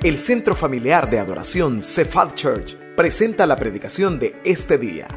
[0.00, 5.08] El Centro Familiar de Adoración Cephal Church presenta la predicación de este día.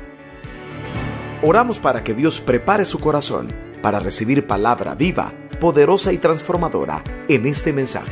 [1.43, 7.45] Oramos para que Dios prepare su corazón para recibir palabra viva, poderosa y transformadora en
[7.45, 8.11] este mensaje.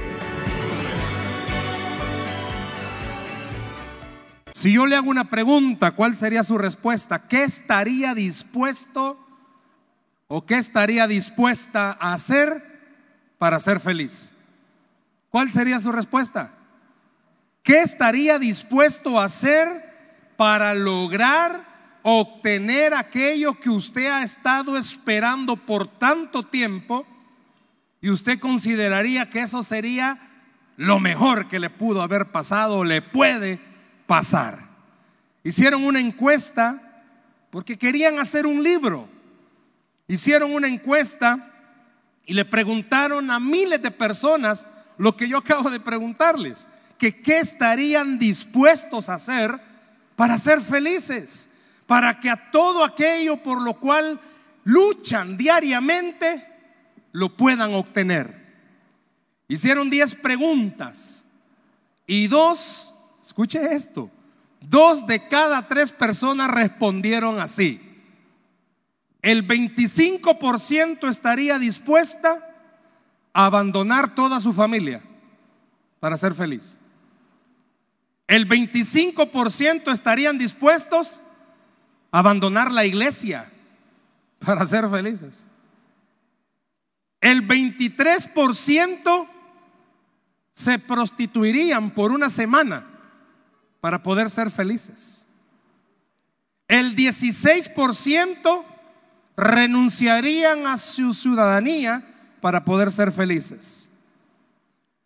[4.53, 7.27] Si yo le hago una pregunta, ¿cuál sería su respuesta?
[7.27, 9.17] ¿Qué estaría dispuesto
[10.27, 12.63] o qué estaría dispuesta a hacer
[13.39, 14.31] para ser feliz?
[15.31, 16.57] ¿Cuál sería su respuesta?
[17.63, 19.89] ¿Qué estaría dispuesto a hacer
[20.37, 21.67] para lograr
[22.01, 27.05] obtener aquello que usted ha estado esperando por tanto tiempo
[28.01, 30.17] y usted consideraría que eso sería
[30.77, 33.59] lo mejor que le pudo haber pasado o le puede
[34.07, 34.59] pasar?
[35.43, 37.03] Hicieron una encuesta
[37.49, 39.07] porque querían hacer un libro.
[40.07, 41.51] Hicieron una encuesta
[42.25, 44.65] y le preguntaron a miles de personas
[44.97, 46.67] lo que yo acabo de preguntarles
[46.99, 49.59] que qué estarían dispuestos a hacer
[50.15, 51.49] para ser felices,
[51.87, 54.19] para que a todo aquello por lo cual
[54.65, 56.45] luchan diariamente
[57.13, 58.37] lo puedan obtener.
[59.47, 61.23] Hicieron 10 preguntas
[62.05, 64.11] y dos, escuche esto,
[64.59, 67.81] dos de cada tres personas respondieron así.
[69.21, 72.45] El 25% estaría dispuesta
[73.31, 75.01] a abandonar toda su familia
[76.01, 76.78] para ser feliz
[78.29, 81.19] el 25% estarían dispuestos
[82.11, 83.51] a abandonar la iglesia
[84.37, 85.47] para ser felices.
[87.21, 89.27] El 23%
[90.53, 92.85] se prostituirían por una semana
[93.81, 95.25] para poder ser felices.
[96.67, 98.63] El 16%
[99.37, 102.03] renunciarían a su ciudadanía
[102.41, 103.89] para poder ser felices.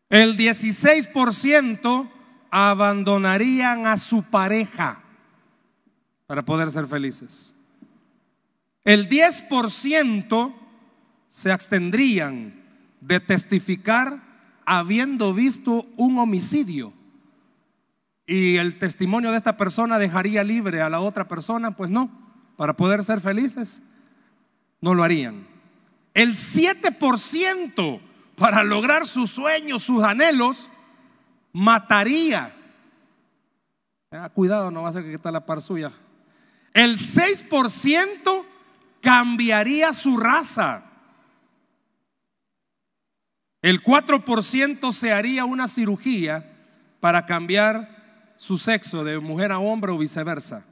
[0.09, 2.12] El 16%
[2.55, 5.01] abandonarían a su pareja
[6.27, 7.55] para poder ser felices.
[8.83, 10.53] El 10%
[11.27, 12.53] se abstendrían
[13.01, 14.21] de testificar
[14.67, 16.93] habiendo visto un homicidio.
[18.27, 22.11] Y el testimonio de esta persona dejaría libre a la otra persona, pues no,
[22.55, 23.81] para poder ser felices,
[24.79, 25.47] no lo harían.
[26.13, 27.99] El 7%
[28.35, 30.69] para lograr sus sueños, sus anhelos,
[31.53, 32.53] mataría.
[34.33, 35.91] Cuidado, no va a ser que está la par suya.
[36.73, 38.45] El 6%
[39.01, 40.83] cambiaría su raza.
[43.61, 46.51] El 4% se haría una cirugía
[46.99, 50.65] para cambiar su sexo de mujer a hombre o viceversa.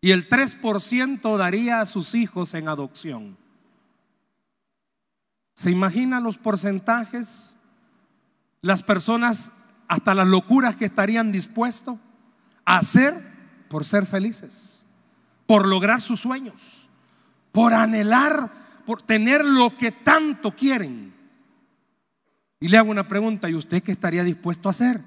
[0.00, 3.38] Y el 3% daría a sus hijos en adopción.
[5.54, 7.56] ¿Se imaginan los porcentajes?
[8.64, 9.52] Las personas
[9.88, 11.98] hasta las locuras que estarían dispuestos
[12.64, 13.20] a hacer
[13.68, 14.86] por ser felices,
[15.44, 16.88] por lograr sus sueños,
[17.52, 18.50] por anhelar,
[18.86, 21.12] por tener lo que tanto quieren.
[22.58, 25.02] Y le hago una pregunta, ¿y usted qué estaría dispuesto a hacer?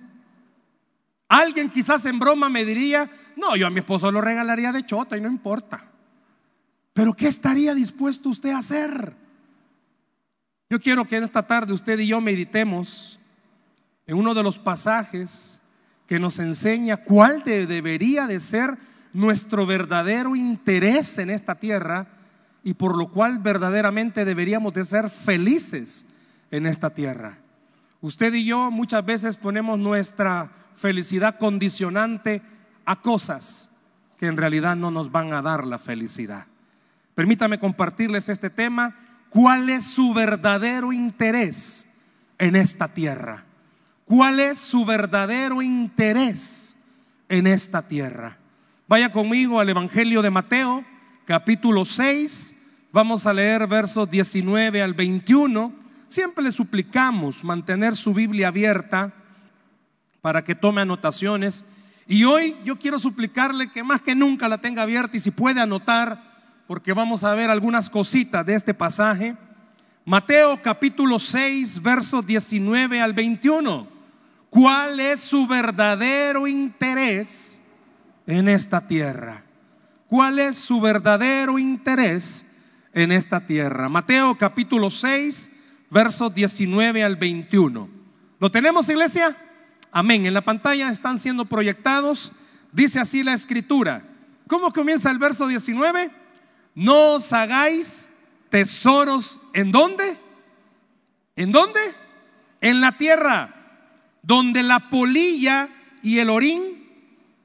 [1.28, 5.18] Alguien quizás en broma me diría, no, yo a mi esposo lo regalaría de chota
[5.18, 5.84] y no importa.
[6.94, 9.16] Pero ¿qué estaría dispuesto usted a hacer?
[10.70, 13.20] Yo quiero que en esta tarde usted y yo meditemos
[14.08, 15.60] en uno de los pasajes
[16.08, 18.78] que nos enseña cuál debería de ser
[19.14, 22.08] nuestro verdadero interés en esta tierra
[22.64, 26.06] y por lo cual verdaderamente deberíamos de ser felices
[26.52, 27.38] en esta tierra.
[28.00, 32.42] Usted y yo muchas veces ponemos nuestra felicidad condicionante
[32.86, 33.70] a cosas
[34.18, 36.46] que en realidad no nos van a dar la felicidad.
[37.16, 38.96] Permítame compartirles este tema.
[39.30, 41.88] ¿Cuál es su verdadero interés
[42.38, 43.47] en esta tierra?
[44.08, 46.78] ¿Cuál es su verdadero interés
[47.28, 48.38] en esta tierra?
[48.88, 50.86] Vaya conmigo al Evangelio de Mateo,
[51.26, 52.56] capítulo 6.
[52.94, 55.74] Vamos a leer versos 19 al 21.
[56.08, 59.12] Siempre le suplicamos mantener su Biblia abierta
[60.22, 61.66] para que tome anotaciones.
[62.08, 65.60] Y hoy yo quiero suplicarle que más que nunca la tenga abierta y si puede
[65.60, 66.24] anotar,
[66.66, 69.36] porque vamos a ver algunas cositas de este pasaje.
[70.06, 73.97] Mateo capítulo 6, versos 19 al 21
[74.58, 77.62] cuál es su verdadero interés
[78.26, 79.44] en esta tierra.
[80.08, 82.44] ¿Cuál es su verdadero interés
[82.92, 83.88] en esta tierra?
[83.88, 85.52] Mateo capítulo 6,
[85.92, 87.88] versos 19 al 21.
[88.40, 89.38] ¿Lo tenemos, iglesia?
[89.92, 90.26] Amén.
[90.26, 92.34] En la pantalla están siendo proyectados.
[92.72, 94.02] Dice así la escritura.
[94.48, 96.10] ¿Cómo comienza el verso 19?
[96.74, 98.10] No os hagáis
[98.50, 100.18] tesoros en dónde?
[101.36, 101.80] ¿En dónde?
[102.60, 103.54] En la tierra
[104.28, 105.70] donde la polilla
[106.04, 106.62] y el orín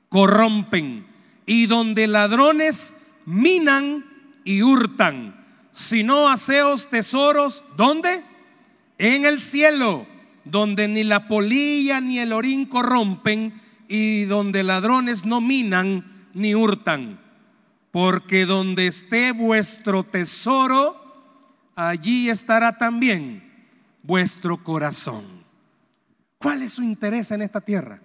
[0.09, 1.07] corrompen
[1.47, 4.05] y donde ladrones minan
[4.45, 8.25] y hurtan, sino aseos tesoros, ¿dónde?
[8.99, 10.09] En el cielo,
[10.45, 17.21] donde ni la polilla ni el orín corrompen y donde ladrones no minan ni hurtan.
[17.93, 20.97] Porque donde esté vuestro tesoro,
[21.77, 23.45] allí estará también
[24.03, 25.42] vuestro corazón.
[26.43, 28.01] ¿Cuál es su interés en esta tierra?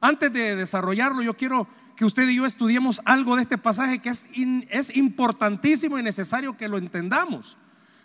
[0.00, 4.08] Antes de desarrollarlo, yo quiero que usted y yo estudiemos algo de este pasaje que
[4.08, 7.58] es, importantísimo y necesario que lo entendamos.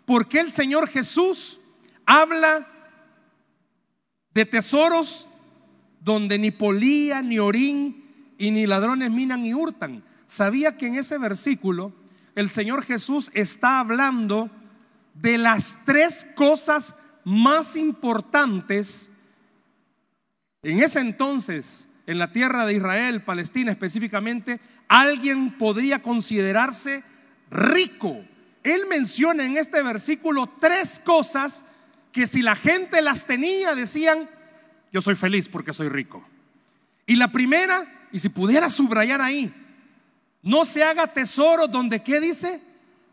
[0.06, 1.62] Porque el Señor Jesús
[2.06, 2.68] habla
[4.34, 5.28] de tesoros
[6.02, 10.04] donde ni polía, ni orín y ni ladrones minan y hurtan.
[10.28, 11.94] Sabía que en ese versículo
[12.36, 14.50] el Señor Jesús está hablando
[15.14, 19.12] de las tres cosas más importantes
[20.64, 27.04] en ese entonces en la tierra de Israel, Palestina específicamente, alguien podría considerarse
[27.52, 28.24] rico.
[28.64, 31.64] Él menciona en este versículo tres cosas
[32.12, 34.28] que si la gente las tenía decían,
[34.92, 36.28] yo soy feliz porque soy rico.
[37.06, 39.54] Y la primera, y si pudiera subrayar ahí,
[40.42, 42.62] no se haga tesoro donde, ¿qué dice?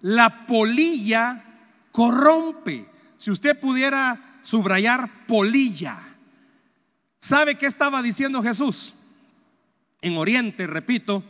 [0.01, 1.45] La polilla
[1.93, 2.87] corrompe.
[3.19, 5.99] Si usted pudiera subrayar polilla.
[7.27, 8.95] ¿Sabe qué estaba diciendo Jesús?
[10.01, 11.25] En Oriente, repito,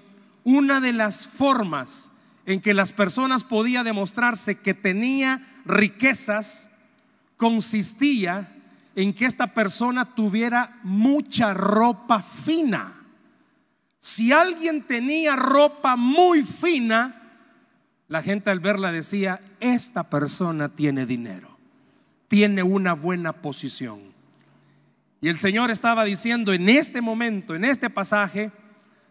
[0.45, 2.13] una de las formas
[2.45, 6.69] en que las personas podía demostrarse que tenía riquezas
[7.39, 8.53] consistía
[8.95, 12.93] en que esta persona tuviera mucha ropa fina.
[13.99, 17.23] Si alguien tenía ropa muy fina,
[18.09, 21.57] la gente al verla decía, esta persona tiene dinero,
[22.29, 24.16] tiene una buena posición.
[25.21, 28.53] Y el Señor estaba diciendo en este momento, en este pasaje,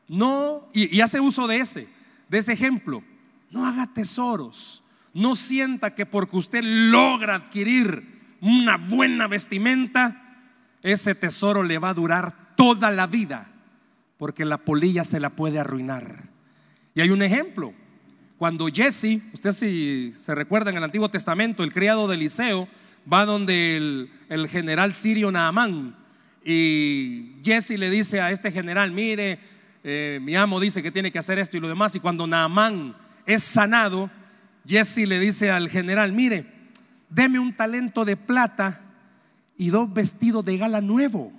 [0.07, 1.88] no, y, hace uso de ese,
[2.30, 3.04] de ese ejemplo,
[3.52, 10.22] no haga tesoros, no sienta que porque usted logra adquirir una buena vestimenta,
[10.84, 13.50] ese tesoro le va a durar toda la vida,
[14.18, 16.30] porque la polilla se la puede arruinar.
[16.94, 17.74] Y hay un ejemplo,
[18.38, 22.68] cuando Jesse, usted si se recuerda en el Antiguo Testamento, el criado de Eliseo,
[23.12, 25.96] va donde el, general sirio Naamán
[26.44, 29.40] y Jesse le dice a este general, mire,
[29.84, 31.96] eh, mi amo dice que tiene que hacer esto y lo demás.
[31.96, 34.10] Y cuando Naamán es sanado,
[34.68, 36.46] Jesse le dice al general, mire,
[37.10, 38.81] deme un talento de plata
[39.58, 41.31] y dos vestidos de gala nuevo.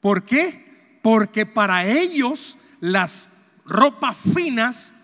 [0.00, 0.98] ¿Por qué?
[1.02, 3.28] Porque para ellos las
[3.64, 4.94] ropas finas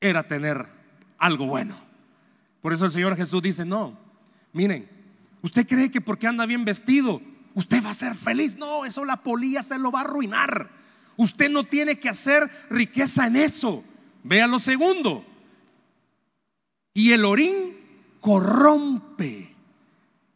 [0.00, 0.66] era tener
[1.18, 1.76] algo bueno.
[2.60, 4.07] Por eso el Señor Jesús dice, no,
[4.52, 4.88] Miren,
[5.42, 7.20] ¿usted cree que porque anda bien vestido,
[7.54, 8.56] usted va a ser feliz?
[8.56, 10.70] No, eso la polilla se lo va a arruinar.
[11.16, 13.84] Usted no tiene que hacer riqueza en eso.
[14.22, 15.24] Vea lo segundo.
[16.94, 17.76] Y el orín
[18.20, 19.54] corrompe.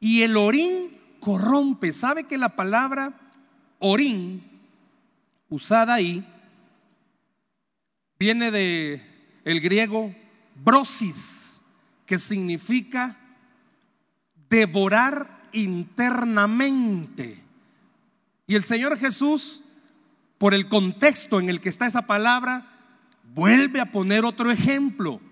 [0.01, 1.93] Y el orín corrompe.
[1.93, 3.13] ¿Sabe que la palabra
[3.79, 4.43] orín
[5.49, 6.27] usada ahí
[8.19, 9.03] viene de
[9.45, 10.15] el griego
[10.65, 11.61] brosis,
[12.07, 13.19] que significa
[14.53, 17.43] devorar internamente.
[18.47, 19.63] Y el Señor Jesús,
[20.37, 22.67] por el contexto en el que está esa palabra,
[23.35, 25.23] vuelve a poner otro ejemplo.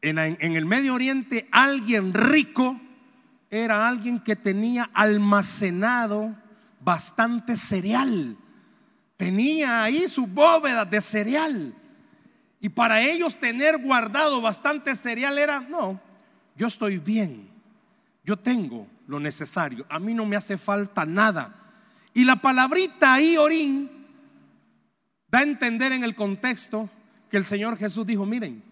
[0.00, 2.80] En, el Medio Oriente alguien rico
[3.50, 6.34] era alguien que tenía almacenado
[6.80, 8.34] bastante cereal.
[9.18, 11.74] Tenía ahí su bóveda de cereal.
[12.62, 16.00] Y para ellos tener guardado bastante cereal era, no,
[16.56, 17.57] yo estoy bien
[18.28, 21.54] yo tengo lo necesario, a mí no me hace falta nada.
[22.12, 23.90] Y la palabrita ahí, orín,
[25.30, 26.90] da a entender en el contexto
[27.30, 28.62] que el Señor Jesús dijo, miren,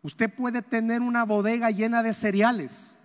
[0.00, 2.98] usted puede tener una bodega llena de cereales,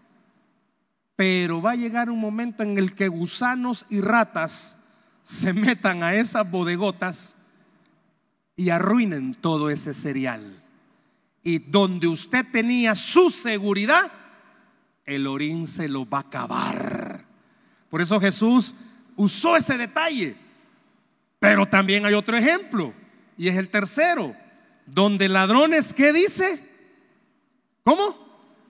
[1.18, 4.78] pero va a llegar un momento en el que gusanos y ratas
[5.24, 7.36] se metan a esas bodegotas
[8.56, 10.64] y arruinen todo ese cereal.
[11.44, 14.10] Y donde usted tenía su seguridad,
[15.06, 17.26] el orín se lo va a acabar.
[17.90, 18.74] Por eso Jesús
[19.16, 20.36] usó ese detalle.
[21.40, 22.94] Pero también hay otro ejemplo,
[23.36, 24.36] y es el tercero,
[24.86, 26.64] donde ladrones, ¿qué dice?
[27.84, 28.16] ¿Cómo?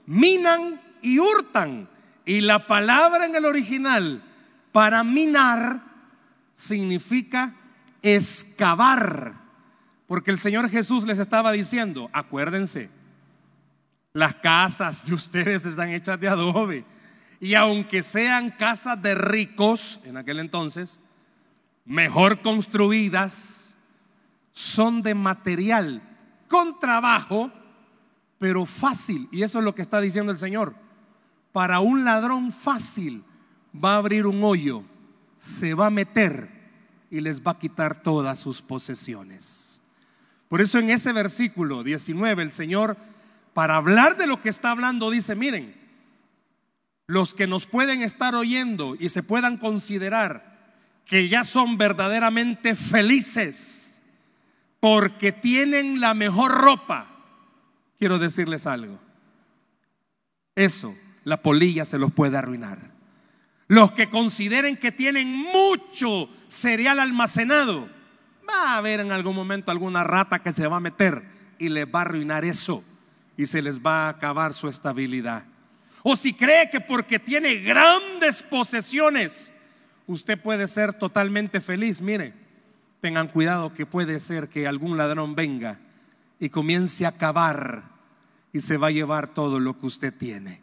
[0.06, 1.90] Minan y hurtan.
[2.26, 4.24] Y la palabra en el original
[4.72, 5.82] para minar
[6.54, 7.56] significa
[8.02, 9.34] excavar.
[10.08, 12.90] Porque el Señor Jesús les estaba diciendo, acuérdense,
[14.14, 16.86] las casas de ustedes están hechas de adobe.
[17.40, 21.00] Y aunque sean casas de ricos en aquel entonces,
[21.86, 23.78] mejor construidas,
[24.52, 26.02] son de material,
[26.48, 27.52] con trabajo,
[28.38, 29.28] pero fácil.
[29.32, 30.76] Y eso es lo que está diciendo el Señor.
[31.52, 33.24] Para un ladrón fácil
[33.74, 34.84] va a abrir un hoyo,
[35.38, 36.50] se va a meter
[37.10, 39.82] y les va a quitar todas sus posesiones.
[40.48, 42.98] Por eso en ese versículo 19 el Señor,
[43.54, 45.76] para hablar de lo que está hablando, dice, miren,
[47.08, 50.52] los que nos pueden estar oyendo y se puedan considerar
[51.06, 54.02] que ya son verdaderamente felices
[54.80, 57.08] porque tienen la mejor ropa,
[58.00, 58.98] quiero decirles algo.
[60.56, 62.92] Eso, la polilla se los puede arruinar.
[63.68, 67.90] Los que consideren que tienen mucho cereal almacenado,
[68.48, 71.24] va a haber en algún momento alguna rata que se va a meter
[71.60, 72.84] y les va a arruinar eso
[73.42, 75.44] y se les va a acabar su estabilidad.
[76.04, 79.52] O si cree que porque tiene grandes posesiones,
[80.06, 82.02] usted puede ser totalmente feliz.
[82.02, 82.36] Mire,
[83.00, 85.80] tengan cuidado que puede ser que algún ladrón venga
[86.40, 87.82] y comience a acabar
[88.54, 90.62] y se va a llevar todo lo que usted tiene.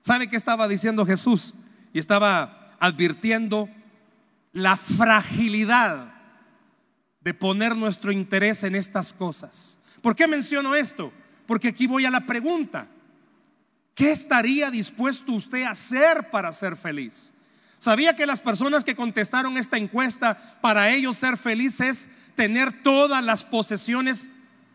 [0.00, 1.54] ¿Sabe qué estaba diciendo Jesús?
[1.92, 3.68] Y estaba advirtiendo
[4.52, 6.14] la fragilidad
[7.20, 9.78] de poner nuestro interés en estas cosas.
[10.02, 11.12] ¿Por qué menciono esto?
[11.48, 12.86] Porque aquí voy a la pregunta.
[13.94, 17.32] ¿Qué estaría dispuesto usted a hacer para ser feliz?
[17.78, 23.44] ¿Sabía que las personas que contestaron esta encuesta, para ellos ser felices, tener todas las
[23.44, 24.28] posesiones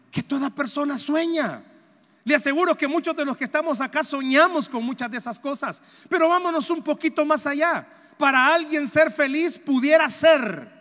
[0.09, 1.61] que toda persona sueña?
[2.23, 5.83] Le aseguro que muchos de los que estamos acá soñamos con muchas de esas cosas,
[6.09, 7.87] pero vámonos un poquito más allá.
[8.17, 10.73] Para alguien ser feliz pudiera ser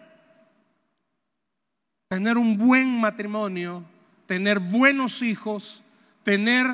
[2.09, 3.85] tener un buen matrimonio,
[4.33, 5.83] tener buenos hijos,
[6.23, 6.65] tener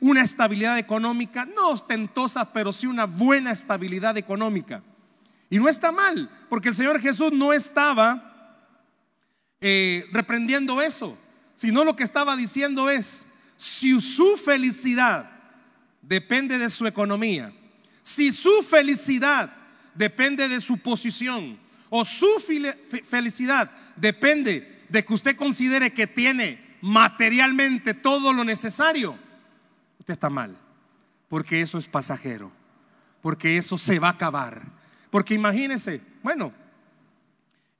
[0.00, 4.82] una estabilidad económica, no ostentosa, pero sí una buena estabilidad económica.
[5.48, 8.68] Y no está mal, porque el Señor Jesús no estaba
[9.62, 11.16] eh, reprendiendo eso,
[11.54, 15.30] sino lo que estaba diciendo es, si su felicidad
[16.02, 17.50] depende de su economía,
[18.02, 19.56] si su felicidad
[19.94, 21.58] depende de su posición,
[21.88, 22.28] o su
[23.04, 29.18] felicidad depende de que usted considere que tiene materialmente todo lo necesario,
[29.98, 30.56] usted está mal,
[31.26, 32.52] porque eso es pasajero,
[33.20, 34.62] porque eso se va a acabar.
[35.10, 36.52] Porque imagínese, bueno,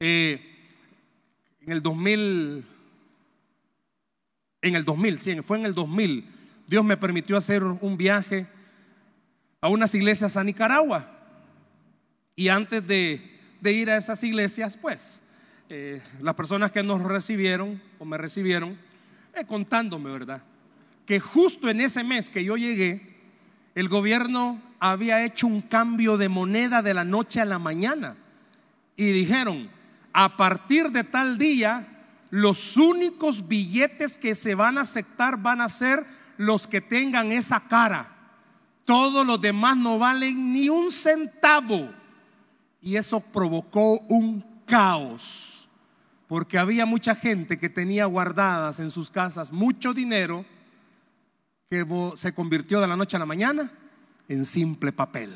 [0.00, 0.40] eh,
[1.60, 2.64] en el 2000,
[4.62, 6.28] en el 2000, sí, fue en el 2000,
[6.66, 8.48] Dios me permitió hacer un viaje
[9.60, 11.12] a unas iglesias a Nicaragua.
[12.34, 13.22] Y antes de,
[13.62, 15.22] ir a esas iglesias, pues,
[15.68, 18.76] eh, las personas que nos recibieron o me recibieron,
[19.36, 20.42] eh, contándome, ¿verdad?
[21.06, 23.16] que justo en ese mes que yo llegué,
[23.74, 28.16] el gobierno había hecho un cambio de moneda de la noche a la mañana.
[28.96, 29.70] Y dijeron,
[30.12, 31.86] a partir de tal día,
[32.30, 36.04] los únicos billetes que se van a aceptar van a ser
[36.36, 38.12] los que tengan esa cara.
[38.84, 41.90] Todos los demás no valen ni un centavo.
[42.82, 45.55] Y eso provocó un caos,
[46.28, 50.44] porque había mucha gente que tenía guardadas en sus casas mucho dinero
[51.70, 51.84] que
[52.16, 53.70] se convirtió de la noche a la mañana
[54.28, 55.32] en simple papel.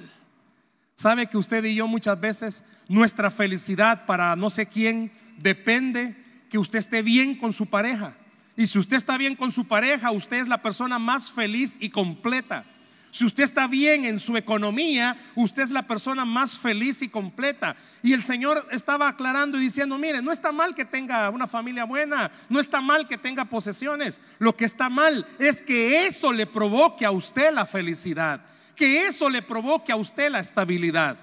[0.94, 6.16] ¿Sabe que usted y yo muchas veces nuestra felicidad para no sé quién depende
[6.50, 8.16] que usted esté bien con su pareja?
[8.56, 11.90] Y si usted está bien con su pareja, usted es la persona más feliz y
[11.90, 12.64] completa.
[13.12, 17.74] Si usted está bien en su economía, usted es la persona más feliz y completa.
[18.02, 21.84] Y el Señor estaba aclarando y diciendo, mire, no está mal que tenga una familia
[21.84, 24.22] buena, no está mal que tenga posesiones.
[24.38, 28.42] Lo que está mal es que eso le provoque a usted la felicidad,
[28.76, 31.18] que eso le provoque a usted la estabilidad.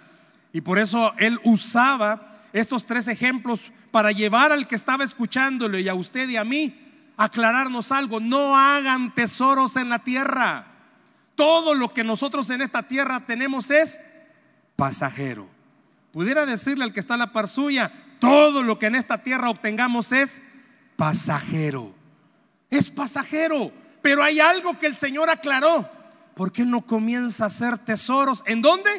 [0.51, 5.87] Y por eso Él usaba estos tres ejemplos para llevar al que estaba escuchándolo y
[5.87, 6.77] a usted y a mí
[7.15, 8.19] aclararnos algo.
[8.19, 10.76] No hagan tesoros en la tierra
[11.37, 14.01] todo lo que nosotros en esta tierra tenemos es
[14.75, 15.47] pasajero.
[16.11, 19.51] Pudiera decirle al que está a la par suya, todo lo que en esta tierra
[19.51, 20.41] obtengamos es
[20.95, 21.93] pasajero.
[22.71, 23.71] Es pasajero.
[24.01, 25.87] Pero hay algo que el Señor aclaró.
[26.33, 28.43] ¿Por qué no comienza a hacer tesoros?
[28.47, 28.89] ¿En dónde?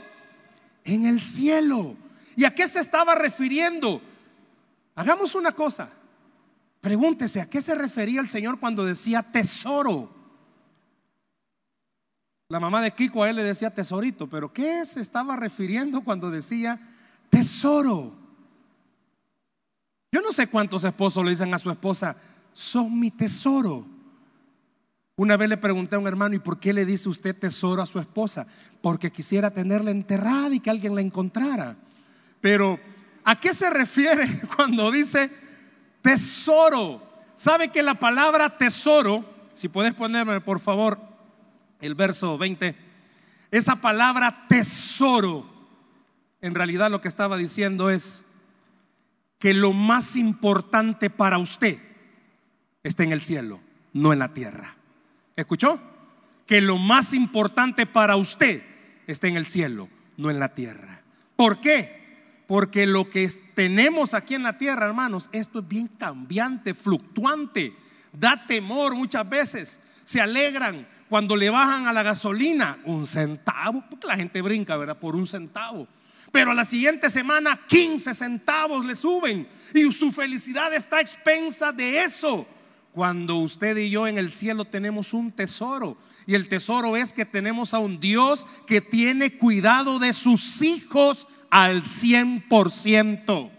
[0.85, 1.97] En el cielo.
[2.37, 4.01] ¿Y a qué se estaba refiriendo?
[4.95, 5.91] Hagamos una cosa.
[6.81, 10.18] Pregúntese, ¿a qué se refería el Señor cuando decía tesoro?
[12.51, 16.31] La mamá de Kiko a él le decía tesorito, pero ¿qué se estaba refiriendo cuando
[16.31, 16.81] decía
[17.29, 18.15] tesoro?
[20.11, 22.17] Yo no sé cuántos esposos le dicen a su esposa,
[22.55, 23.85] son mi tesoro.
[25.17, 27.87] Una vez le pregunté a un hermano, ¿y por qué le dice usted tesoro a
[27.87, 28.47] su esposa?
[28.81, 31.77] Porque quisiera tenerla enterrada y que alguien la encontrara.
[32.41, 32.81] Pero,
[33.25, 35.31] ¿a qué se refiere cuando dice
[36.01, 37.03] tesoro?
[37.35, 41.09] ¿Sabe que la palabra tesoro, si puedes ponerme por favor
[41.81, 42.75] el verso 20,
[43.51, 45.47] esa palabra tesoro,
[46.41, 48.25] en realidad lo que estaba diciendo es
[49.39, 51.79] que lo más importante para usted
[52.83, 53.61] está en el cielo,
[53.93, 54.75] no en la tierra.
[55.37, 55.81] ¿Escuchó?
[56.47, 58.63] Que lo más importante para usted
[59.07, 61.03] está en el cielo, no en la tierra.
[61.37, 62.43] ¿Por qué?
[62.47, 67.75] Porque lo que tenemos aquí en la tierra, hermanos, esto es bien cambiante, fluctuante,
[68.13, 69.81] da temor muchas veces.
[70.03, 74.99] Se alegran cuando le bajan a la gasolina un centavo, porque la gente brinca, ¿verdad?
[74.99, 75.89] Por un centavo.
[76.31, 81.73] Pero a la siguiente semana 15 centavos le suben y su felicidad está a expensa
[81.73, 82.47] de eso
[82.93, 85.97] cuando usted y yo en el cielo tenemos un tesoro.
[86.27, 91.27] Y el tesoro es que tenemos a un Dios que tiene cuidado de sus hijos
[91.49, 93.51] al 100%.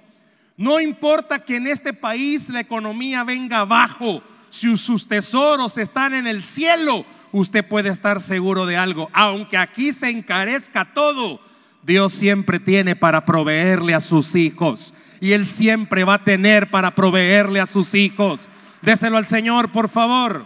[0.58, 6.28] No importa que en este país la economía venga abajo, si sus tesoros están en
[6.28, 9.10] el cielo, usted puede estar seguro de algo.
[9.14, 11.40] Aunque aquí se encarezca todo,
[11.84, 14.94] Dios siempre tiene para proveerle a sus hijos.
[15.22, 18.50] Y Él siempre va a tener para proveerle a sus hijos.
[18.82, 20.46] Déselo al Señor, por favor.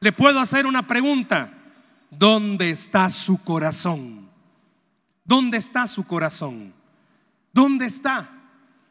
[0.00, 1.52] Le puedo hacer una pregunta.
[2.10, 4.28] ¿Dónde está su corazón?
[5.24, 6.72] ¿Dónde está su corazón?
[7.52, 8.28] ¿Dónde está?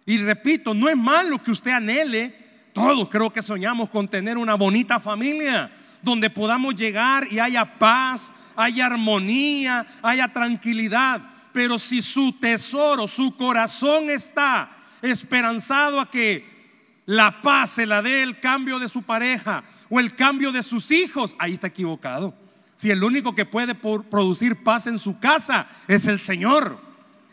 [0.05, 2.35] Y repito, no es malo que usted anhele.
[2.73, 8.31] Todos creo que soñamos con tener una bonita familia donde podamos llegar y haya paz,
[8.55, 11.21] haya armonía, haya tranquilidad.
[11.53, 14.69] Pero si su tesoro, su corazón está
[15.01, 16.49] esperanzado a que
[17.05, 20.91] la paz se la dé el cambio de su pareja o el cambio de sus
[20.91, 22.33] hijos, ahí está equivocado.
[22.75, 26.79] Si el único que puede producir paz en su casa es el Señor.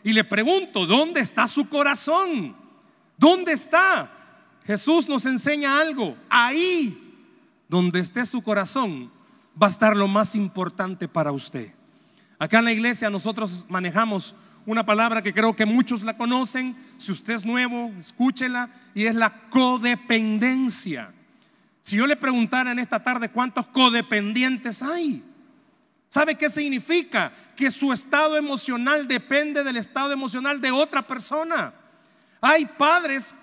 [0.03, 2.55] Y le pregunto, ¿dónde está su corazón?
[3.17, 4.11] ¿Dónde está?
[4.65, 6.15] Jesús nos enseña algo.
[6.29, 7.08] Ahí,
[7.69, 9.11] donde esté su corazón,
[9.61, 11.71] va a estar lo más importante para usted.
[12.39, 16.75] Acá en la iglesia nosotros manejamos una palabra que creo que muchos la conocen.
[16.97, 18.69] Si usted es nuevo, escúchela.
[18.93, 21.13] Y es la codependencia.
[21.81, 25.23] Si yo le preguntara en esta tarde cuántos codependientes hay,
[26.07, 27.31] ¿sabe qué significa?
[27.55, 31.73] Que su estado emocional depende del estado emocional de otra persona.
[32.41, 33.35] Hay padres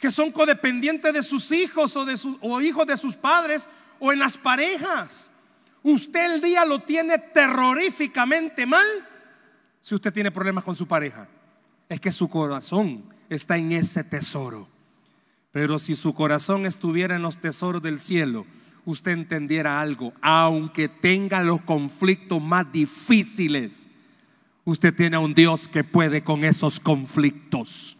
[0.00, 4.18] que son codependientes de sus hijos o, de o hijos de sus padres o en
[4.18, 5.30] las parejas.
[5.82, 8.86] Usted el día lo tiene terroríficamente mal
[9.80, 11.26] si usted tiene problemas con su pareja,
[11.88, 14.68] es que su corazón está en ese tesoro.
[15.52, 18.46] Pero si su corazón estuviera en los tesoros del cielo,
[18.84, 20.12] usted entendiera algo.
[20.20, 23.88] Aunque tenga los conflictos más difíciles,
[24.64, 27.96] usted tiene a un Dios que puede con esos conflictos.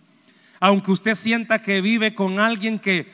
[0.61, 3.11] Aunque usted sienta que vive con alguien que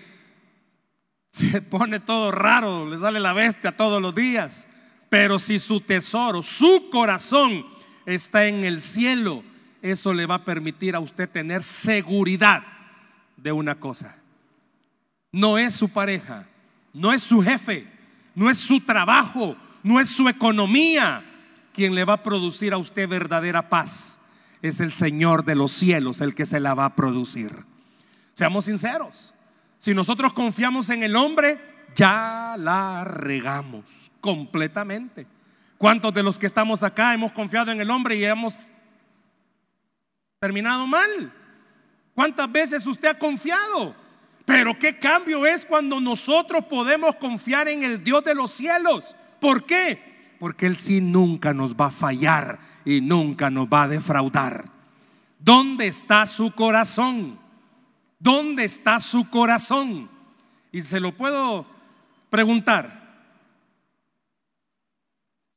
[1.30, 4.66] se pone todo raro, le sale la bestia todos los días.
[5.08, 7.64] Pero si su tesoro, su corazón
[8.04, 9.44] está en el cielo,
[9.80, 12.64] eso le va a permitir a usted tener seguridad
[13.36, 14.16] de una cosa.
[15.30, 16.46] No es su pareja,
[16.92, 17.86] no es su jefe,
[18.34, 21.22] no es su trabajo, no es su economía
[21.72, 24.18] quien le va a producir a usted verdadera paz.
[24.62, 27.64] Es el Señor de los cielos el que se la va a producir.
[28.32, 29.34] Seamos sinceros,
[29.78, 31.58] si nosotros confiamos en el hombre,
[31.94, 35.26] ya la regamos completamente.
[35.78, 38.58] ¿Cuántos de los que estamos acá hemos confiado en el hombre y hemos
[40.38, 41.32] terminado mal?
[42.14, 43.94] ¿Cuántas veces usted ha confiado?
[44.44, 49.14] Pero qué cambio es cuando nosotros podemos confiar en el Dios de los cielos.
[49.40, 50.34] ¿Por qué?
[50.38, 54.70] Porque Él sí nunca nos va a fallar y nunca nos va a defraudar.
[55.38, 57.38] ¿Dónde está su corazón?
[58.18, 60.08] ¿Dónde está su corazón?
[60.72, 61.66] Y se lo puedo
[62.30, 63.04] preguntar.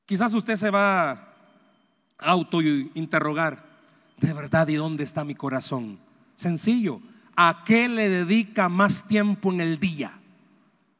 [0.06, 1.28] Quizás usted se va a
[2.18, 3.64] autointerrogar,
[4.18, 6.00] de verdad, ¿y dónde está mi corazón?
[6.36, 7.00] Sencillo,
[7.36, 10.20] ¿a qué le dedica más tiempo en el día?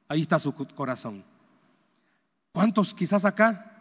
[0.08, 1.24] Ahí está su corazón.
[2.52, 3.79] ¿Cuántos quizás acá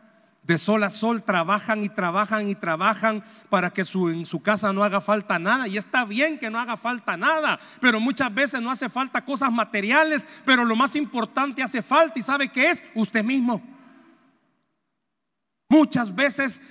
[0.49, 4.73] de sol a sol trabajan y trabajan y trabajan para que su, en su casa
[4.73, 5.69] no haga falta nada.
[5.69, 9.53] Y está bien que no haga falta nada, pero muchas veces no hace falta cosas
[9.53, 13.61] materiales, pero lo más importante hace falta y sabe qué es usted mismo.
[15.69, 16.63] Muchas veces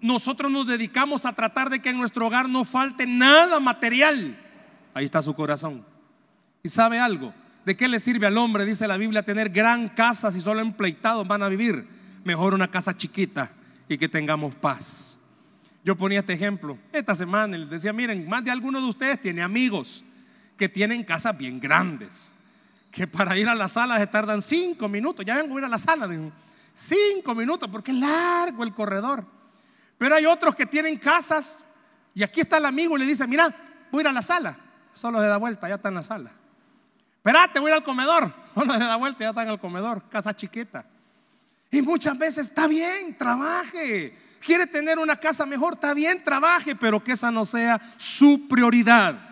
[0.00, 4.36] nosotros nos dedicamos a tratar de que en nuestro hogar no falte nada material.
[4.92, 5.86] Ahí está su corazón.
[6.64, 7.32] ¿Y sabe algo?
[7.64, 11.28] ¿De qué le sirve al hombre, dice la Biblia, tener gran casa si solo empleitados
[11.28, 11.99] van a vivir?
[12.24, 13.50] Mejor una casa chiquita
[13.88, 15.18] y que tengamos paz.
[15.84, 19.42] Yo ponía este ejemplo esta semana les decía, miren, más de alguno de ustedes tiene
[19.42, 20.04] amigos
[20.56, 22.32] que tienen casas bien grandes,
[22.90, 25.68] que para ir a la sala se tardan cinco minutos, ya vengo a ir a
[25.68, 26.06] la sala,
[26.74, 29.24] cinco minutos, porque es largo el corredor.
[29.96, 31.64] Pero hay otros que tienen casas
[32.14, 33.54] y aquí está el amigo y le dice, mira,
[33.90, 34.56] voy a ir a la sala,
[34.92, 36.30] solo se da vuelta, ya está en la sala.
[37.16, 40.02] Espérate, voy a ir al comedor, solo se da vuelta, ya está en el comedor,
[40.10, 40.84] casa chiquita.
[41.70, 44.14] Y muchas veces está bien, trabaje.
[44.40, 49.28] Quiere tener una casa mejor, está bien, trabaje, pero que esa no sea su prioridad.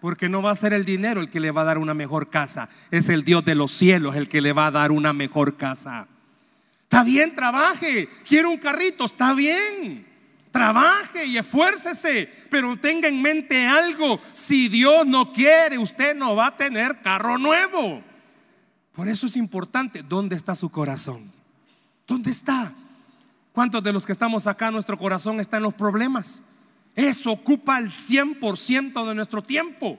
[0.00, 2.30] Porque no va a ser el dinero el que le va a dar una mejor
[2.30, 2.68] casa.
[2.90, 6.08] Es el Dios de los cielos el que le va a dar una mejor casa.
[6.84, 8.08] Está bien, trabaje.
[8.26, 10.06] Quiere un carrito, está bien.
[10.50, 14.20] Trabaje y esfuércese, pero tenga en mente algo.
[14.32, 18.02] Si Dios no quiere, usted no va a tener carro nuevo.
[18.92, 21.41] Por eso es importante, ¿dónde está su corazón?
[22.06, 22.74] ¿Dónde está?
[23.52, 26.42] ¿Cuántos de los que estamos acá, nuestro corazón está en los problemas?
[26.94, 29.98] Eso ocupa el 100% de nuestro tiempo.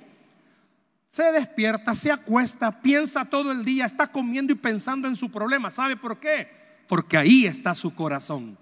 [1.09, 5.69] Se despierta, se acuesta, piensa todo el día, está comiendo y pensando en su problema.
[5.69, 6.47] ¿Sabe por qué?
[6.87, 8.57] Porque ahí está su corazón.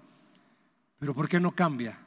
[0.98, 1.98] Pero ¿por qué no cambia?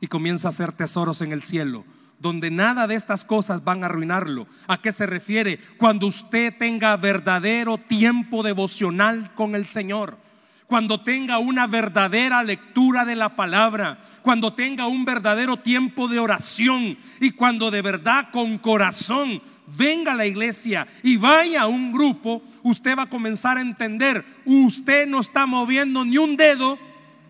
[0.00, 1.84] Y comienza a hacer tesoros en el cielo,
[2.18, 4.46] donde nada de estas cosas van a arruinarlo.
[4.66, 5.58] ¿A qué se refiere?
[5.78, 10.18] Cuando usted tenga verdadero tiempo devocional con el Señor
[10.66, 16.96] cuando tenga una verdadera lectura de la palabra, cuando tenga un verdadero tiempo de oración
[17.20, 19.42] y cuando de verdad con corazón
[19.76, 24.24] venga a la iglesia y vaya a un grupo, usted va a comenzar a entender,
[24.44, 26.78] usted no está moviendo ni un dedo,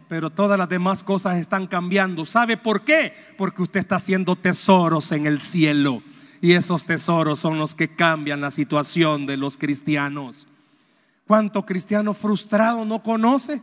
[0.09, 2.25] pero todas las demás cosas están cambiando.
[2.25, 3.13] ¿Sabe por qué?
[3.37, 6.03] Porque usted está haciendo tesoros en el cielo.
[6.41, 10.47] Y esos tesoros son los que cambian la situación de los cristianos.
[11.27, 13.63] ¿Cuánto cristiano frustrado no conoce?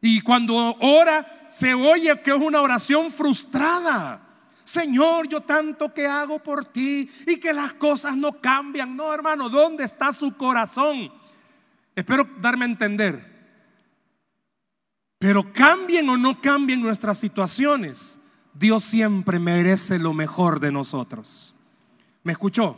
[0.00, 4.20] Y cuando ora, se oye que es una oración frustrada.
[4.62, 8.96] Señor, yo tanto que hago por ti y que las cosas no cambian.
[8.96, 11.12] No, hermano, ¿dónde está su corazón?
[11.94, 13.36] Espero darme a entender.
[15.18, 18.18] Pero cambien o no cambien nuestras situaciones,
[18.52, 21.54] Dios siempre merece lo mejor de nosotros.
[22.22, 22.76] ¿Me escuchó?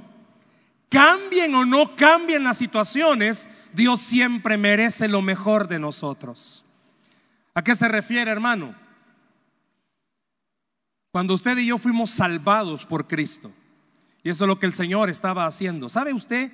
[0.88, 6.64] Cambien o no cambien las situaciones, Dios siempre merece lo mejor de nosotros.
[7.54, 8.74] ¿A qué se refiere, hermano?
[11.10, 13.50] Cuando usted y yo fuimos salvados por Cristo,
[14.22, 15.88] y eso es lo que el Señor estaba haciendo.
[15.88, 16.52] ¿Sabe usted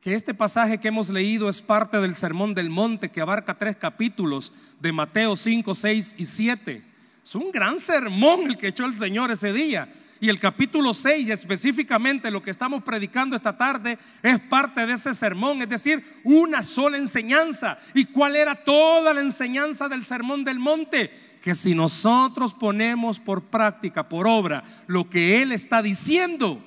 [0.00, 3.76] que este pasaje que hemos leído es parte del Sermón del Monte que abarca tres
[3.76, 6.84] capítulos de Mateo 5, 6 y 7?
[7.22, 9.88] Es un gran sermón el que echó el Señor ese día.
[10.20, 15.14] Y el capítulo 6, específicamente lo que estamos predicando esta tarde, es parte de ese
[15.14, 17.78] sermón, es decir, una sola enseñanza.
[17.94, 21.38] ¿Y cuál era toda la enseñanza del sermón del monte?
[21.40, 26.64] Que si nosotros ponemos por práctica, por obra, lo que Él está diciendo,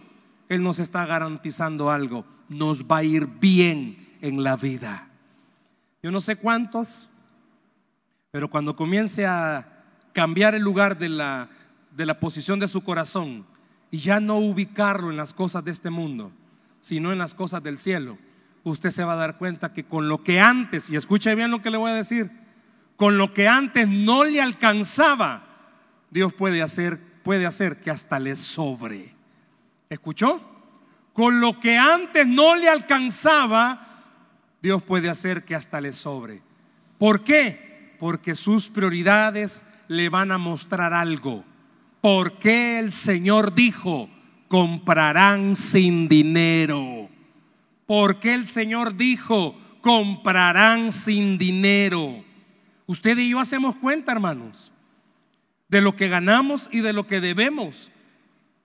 [0.48, 5.10] Él nos está garantizando algo, nos va a ir bien en la vida.
[6.02, 7.10] Yo no sé cuántos,
[8.32, 9.68] pero cuando comience a
[10.14, 11.50] cambiar el lugar de la
[11.96, 13.46] de la posición de su corazón
[13.90, 16.32] y ya no ubicarlo en las cosas de este mundo,
[16.80, 18.18] sino en las cosas del cielo,
[18.64, 21.62] usted se va a dar cuenta que con lo que antes, y escuche bien lo
[21.62, 22.32] que le voy a decir,
[22.96, 25.44] con lo que antes no le alcanzaba,
[26.10, 29.14] Dios puede hacer, puede hacer que hasta le sobre.
[29.90, 30.42] ¿Escuchó?
[31.14, 33.88] Con lo que antes no le alcanzaba,
[34.62, 36.42] Dios puede hacer que hasta le sobre.
[36.98, 37.96] ¿Por qué?
[38.00, 41.44] Porque sus prioridades le van a mostrar algo.
[42.02, 44.10] ¿Por qué el Señor dijo,
[44.48, 47.10] comprarán sin dinero?
[47.86, 52.24] ¿Por qué el Señor dijo, comprarán sin dinero?
[52.88, 54.72] Usted y yo hacemos cuenta, hermanos,
[55.70, 57.92] de lo que ganamos y de lo que debemos.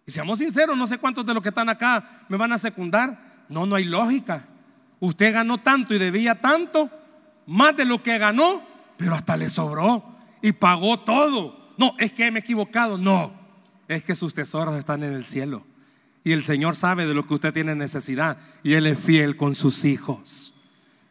[0.07, 3.45] Y seamos sinceros, no sé cuántos de los que están acá me van a secundar.
[3.51, 4.49] No, no hay lógica.
[4.99, 6.91] Usted ganó tanto y debía tanto,
[7.47, 8.63] más de lo que ganó,
[8.97, 12.99] pero hasta le sobró y pagó todo no, es que me he equivocado.
[12.99, 13.33] No,
[13.89, 15.65] es que sus tesoros están en el cielo.
[16.25, 18.39] Y el Señor sabe de lo que usted tiene necesidad.
[18.63, 20.55] Y Él es fiel con sus hijos.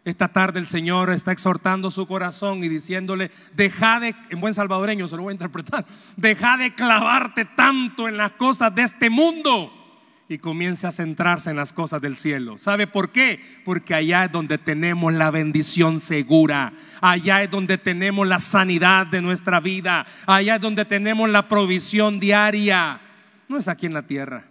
[0.04, 5.08] Esta tarde el Señor está exhortando su corazón y diciéndole, deja de, en buen salvadoreño
[5.08, 5.84] se lo voy a interpretar,
[6.15, 9.85] deja de clavarte tanto en las cosas de este mundo
[10.27, 12.57] y comience a centrarse en las cosas del cielo.
[12.57, 13.39] ¿Sabe por qué?
[13.63, 19.21] Porque allá es donde tenemos la bendición segura, allá es donde tenemos la sanidad de
[19.21, 23.01] nuestra vida, allá es donde tenemos la provisión diaria.
[23.47, 24.45] No es aquí en la tierra,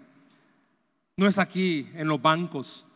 [1.16, 2.86] no es aquí en los bancos,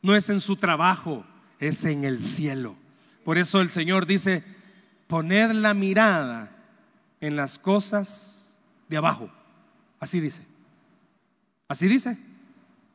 [0.00, 1.26] no es en su trabajo,
[1.58, 2.76] es en el cielo.
[3.24, 4.42] Por eso el Señor dice,
[5.06, 6.50] poned la mirada
[7.20, 8.56] en las cosas
[8.88, 9.30] de abajo.
[10.00, 10.51] Así dice.
[11.72, 12.18] Así dice.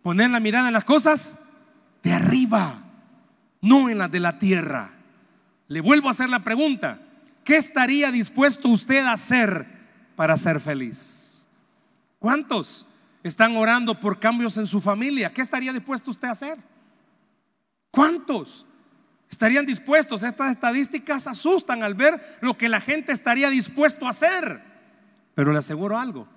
[0.04, 1.36] Poner la mirada en las cosas
[2.04, 2.80] de arriba,
[3.60, 4.92] no en las de la tierra.
[5.68, 7.00] Le vuelvo a hacer la pregunta.
[7.44, 9.66] ¿Qué estaría dispuesto usted a hacer
[10.16, 11.48] para ser feliz?
[12.20, 12.86] ¿Cuántos
[13.24, 15.34] están orando por cambios en su familia?
[15.34, 16.60] ¿Qué estaría dispuesto usted a hacer?
[17.90, 18.68] ¿Cuántos
[19.28, 20.22] estarían dispuestos?
[20.22, 24.62] Estas estadísticas asustan al ver lo que la gente estaría dispuesto a hacer.
[25.34, 26.37] Pero le aseguro algo.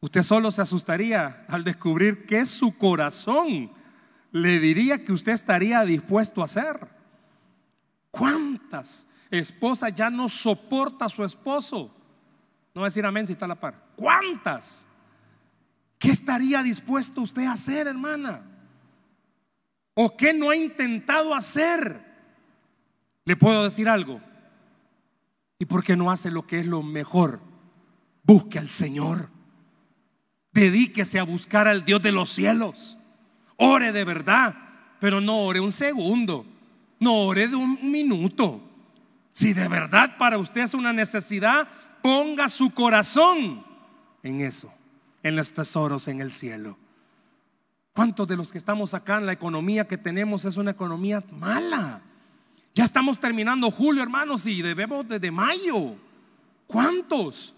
[0.00, 3.70] Usted solo se asustaría al descubrir que su corazón
[4.30, 6.88] le diría que usted estaría dispuesto a hacer.
[8.10, 11.94] ¿Cuántas esposas ya no soporta a su esposo?
[12.74, 13.92] No decir amén si está a la par.
[13.96, 14.86] ¿Cuántas?
[15.98, 18.42] ¿Qué estaría dispuesto usted a hacer, hermana?
[19.94, 22.06] ¿O qué no ha intentado hacer?
[23.24, 24.20] Le puedo decir algo.
[25.58, 27.40] ¿Y por qué no hace lo que es lo mejor?
[28.22, 29.37] Busque al Señor.
[30.58, 32.98] Dedíquese a buscar al Dios de los cielos.
[33.58, 34.56] Ore de verdad,
[34.98, 36.44] pero no ore un segundo.
[36.98, 38.60] No ore de un minuto.
[39.30, 41.68] Si de verdad para usted es una necesidad,
[42.02, 43.64] ponga su corazón
[44.24, 44.74] en eso,
[45.22, 46.76] en los tesoros en el cielo.
[47.92, 52.02] ¿Cuántos de los que estamos acá en la economía que tenemos es una economía mala?
[52.74, 55.94] Ya estamos terminando julio, hermanos, y debemos desde mayo.
[56.66, 57.54] ¿Cuántos?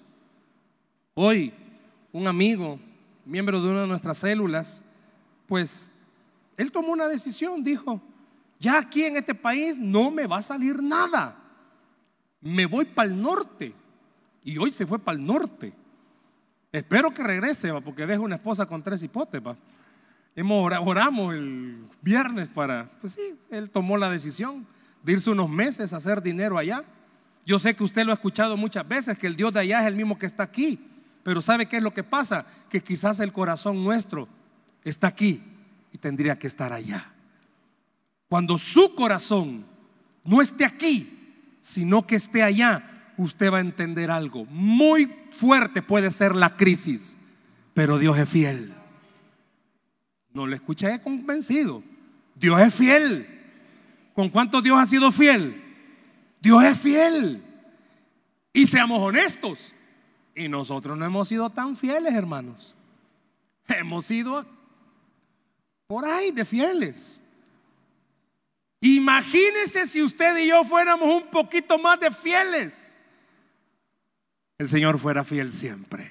[1.15, 1.55] Hoy,
[2.13, 2.79] un amigo,
[3.31, 4.83] miembro de una de nuestras células,
[5.47, 5.89] pues
[6.57, 8.03] él tomó una decisión, dijo,
[8.59, 11.37] ya aquí en este país no me va a salir nada.
[12.41, 13.73] Me voy para el norte.
[14.43, 15.73] Y hoy se fue para el norte.
[16.73, 19.41] Espero que regrese, porque deja una esposa con tres hipotes.
[20.37, 24.67] Hemos oramos el viernes para, pues sí, él tomó la decisión
[25.03, 26.85] de irse unos meses a hacer dinero allá.
[27.47, 29.87] Yo sé que usted lo ha escuchado muchas veces, que el Dios de allá es
[29.87, 30.79] el mismo que está aquí.
[31.23, 32.47] Pero ¿sabe qué es lo que pasa?
[32.69, 34.29] Que quizás el corazón nuestro
[34.85, 35.43] está aquí
[35.93, 37.13] y tendría que estar allá.
[38.29, 39.65] Cuando su corazón
[40.25, 41.19] no esté aquí,
[41.61, 44.47] sino que esté allá, usted va a entender algo.
[44.47, 47.17] Muy fuerte puede ser la crisis,
[47.75, 48.73] pero Dios es fiel.
[50.33, 51.83] No lo escuché convencido.
[52.35, 53.27] Dios es fiel.
[54.15, 55.63] ¿Con cuánto Dios ha sido fiel?
[56.41, 57.43] Dios es fiel.
[58.53, 59.75] Y seamos honestos.
[60.41, 62.75] Y nosotros no hemos sido tan fieles, hermanos.
[63.69, 64.47] Hemos sido
[65.87, 67.21] por ahí de fieles.
[68.81, 72.97] Imagínese si usted y yo fuéramos un poquito más de fieles.
[74.57, 76.11] El Señor fuera fiel siempre.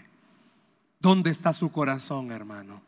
[1.00, 2.84] ¿Dónde está su corazón, hermano?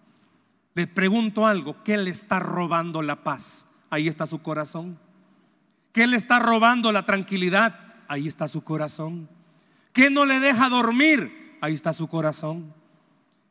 [0.76, 3.66] Le pregunto algo, ¿qué le está robando la paz?
[3.90, 5.00] Ahí está su corazón.
[5.92, 7.80] ¿Qué le está robando la tranquilidad?
[8.08, 9.28] Ahí está su corazón.
[9.94, 11.58] ¿Qué no le deja dormir?
[11.62, 12.74] Ahí está su corazón.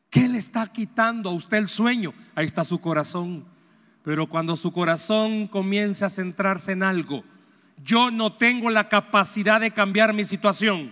[0.09, 2.13] ¿Qué le está quitando a usted el sueño?
[2.35, 3.45] Ahí está su corazón.
[4.03, 7.23] Pero cuando su corazón comience a centrarse en algo,
[7.83, 10.91] yo no tengo la capacidad de cambiar mi situación,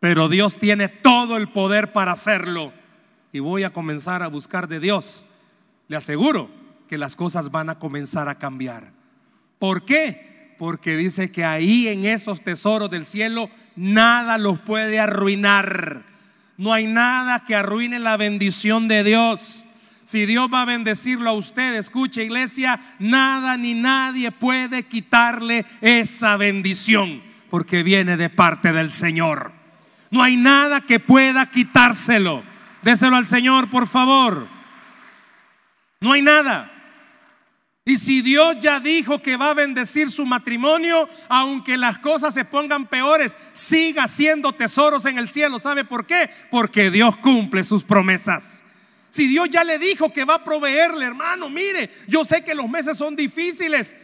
[0.00, 2.72] pero Dios tiene todo el poder para hacerlo.
[3.32, 5.26] Y voy a comenzar a buscar de Dios
[5.88, 6.48] le aseguro
[6.88, 8.92] que las cosas van a comenzar a cambiar.
[9.58, 10.33] ¿Por qué?
[10.64, 16.04] Porque dice que ahí en esos tesoros del cielo nada los puede arruinar.
[16.56, 19.62] No hay nada que arruine la bendición de Dios.
[20.04, 26.38] Si Dios va a bendecirlo a usted, escuche iglesia, nada ni nadie puede quitarle esa
[26.38, 29.52] bendición, porque viene de parte del Señor.
[30.10, 32.42] No hay nada que pueda quitárselo.
[32.80, 34.46] Déselo al Señor, por favor.
[36.00, 36.73] No hay nada.
[37.86, 42.46] Y si Dios ya dijo que va a bendecir su matrimonio, aunque las cosas se
[42.46, 45.58] pongan peores, siga siendo tesoros en el cielo.
[45.58, 46.30] ¿Sabe por qué?
[46.50, 48.64] Porque Dios cumple sus promesas.
[49.10, 52.68] Si Dios ya le dijo que va a proveerle, hermano, mire, yo sé que los
[52.70, 53.94] meses son difíciles.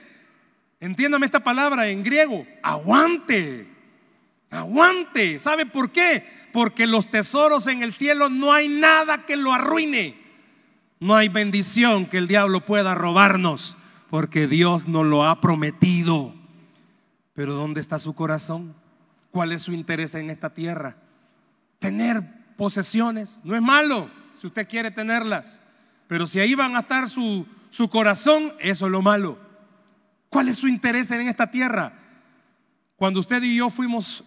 [0.79, 3.67] Entiéndame esta palabra en griego, aguante.
[4.51, 5.39] Aguante.
[5.39, 6.25] ¿Sabe por qué?
[6.53, 10.20] Porque los tesoros en el cielo no hay nada que lo arruine.
[11.01, 13.79] No hay bendición que el diablo pueda robarnos
[14.11, 16.35] porque Dios nos lo ha prometido.
[17.33, 18.75] Pero ¿dónde está su corazón?
[19.31, 20.97] ¿Cuál es su interés en esta tierra?
[21.79, 22.23] Tener
[22.57, 25.63] posesiones no es malo si usted quiere tenerlas.
[26.07, 29.39] Pero si ahí van a estar su, su corazón, eso es lo malo.
[30.29, 31.95] ¿Cuál es su interés en esta tierra?
[32.97, 34.23] Cuando usted y yo fuimos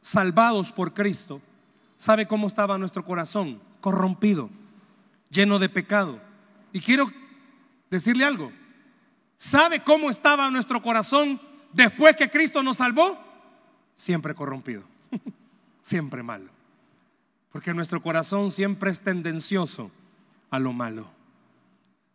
[0.00, 1.42] salvados por Cristo,
[1.96, 3.60] ¿sabe cómo estaba nuestro corazón?
[3.80, 4.48] Corrompido
[5.34, 6.20] lleno de pecado.
[6.72, 7.10] Y quiero
[7.90, 8.52] decirle algo,
[9.44, 11.38] ¿Sabe cómo estaba nuestro corazón
[11.72, 13.18] después que Cristo nos salvó?
[13.94, 14.84] Siempre corrompido,
[15.82, 16.50] siempre malo.
[17.52, 19.90] Porque nuestro corazón siempre es tendencioso
[20.50, 21.06] a lo malo.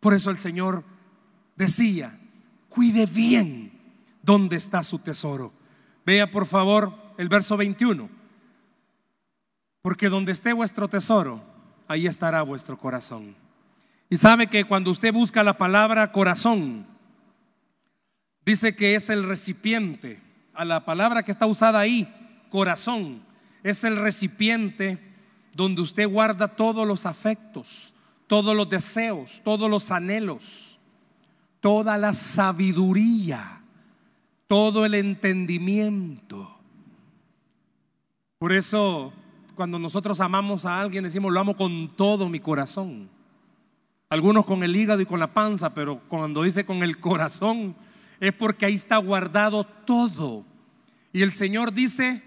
[0.00, 0.82] Por eso el Señor
[1.54, 2.18] decía,
[2.68, 3.72] cuide bien
[4.22, 5.52] dónde está su tesoro.
[6.04, 8.08] Vea por favor el verso 21.
[9.82, 11.42] Porque donde esté vuestro tesoro,
[11.90, 13.34] ahí estará vuestro corazón.
[14.08, 16.86] Y sabe que cuando usted busca la palabra corazón,
[18.46, 20.22] dice que es el recipiente.
[20.54, 22.08] A la palabra que está usada ahí,
[22.48, 23.20] corazón,
[23.64, 25.00] es el recipiente
[25.52, 27.92] donde usted guarda todos los afectos,
[28.28, 30.78] todos los deseos, todos los anhelos,
[31.58, 33.62] toda la sabiduría,
[34.46, 36.56] todo el entendimiento.
[38.38, 39.12] Por eso,
[39.60, 43.10] cuando nosotros amamos a alguien, decimos, lo amo con todo mi corazón.
[44.08, 47.76] Algunos con el hígado y con la panza, pero cuando dice con el corazón,
[48.20, 50.46] es porque ahí está guardado todo.
[51.12, 52.22] Y el Señor dice,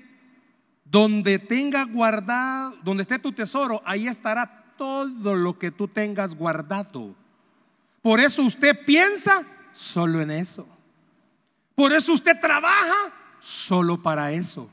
[0.85, 7.15] donde tenga guardado, donde esté tu tesoro, ahí estará todo lo que tú tengas guardado.
[8.03, 10.67] Por eso usted piensa solo en eso.
[11.73, 14.69] Por eso usted trabaja solo para eso.